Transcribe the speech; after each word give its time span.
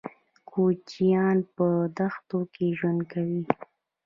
کوچيان 0.49 1.37
په 1.55 1.67
دښتو 1.97 2.39
کې 2.53 2.65
ژوند 2.77 3.01
کوي. 3.11 3.41